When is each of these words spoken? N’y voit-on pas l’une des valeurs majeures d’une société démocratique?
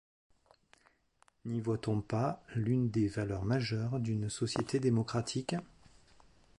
N’y 1.45 1.61
voit-on 1.61 2.01
pas 2.01 2.41
l’une 2.55 2.89
des 2.89 3.07
valeurs 3.07 3.45
majeures 3.45 3.99
d’une 3.99 4.31
société 4.31 4.79
démocratique? 4.79 5.55